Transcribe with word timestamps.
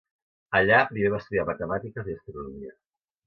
Allà, 0.59 0.79
primer 0.93 1.11
va 1.15 1.19
estudiar 1.23 1.45
matemàtiques 1.51 2.09
i 2.13 2.17
astronomia. 2.21 2.73